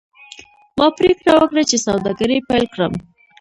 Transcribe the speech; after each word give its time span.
ما 0.77 0.87
پریکړه 0.99 1.33
وکړه 1.35 1.61
چې 1.69 1.77
سوداګري 1.85 2.37
پیل 2.49 2.65
کړم. 2.73 2.93